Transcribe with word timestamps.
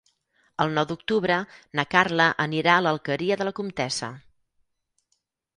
El 0.63 0.71
nou 0.77 0.87
d'octubre 0.91 1.35
na 1.79 1.85
Carla 1.91 2.27
anirà 2.47 2.79
a 2.79 2.85
l'Alqueria 2.87 3.39
de 3.43 3.47
la 3.49 3.55
Comtessa. 3.61 4.11